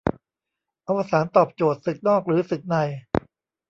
[0.87, 2.75] อวสานตอบโจทย์ ศึกนอก หรือศึกใน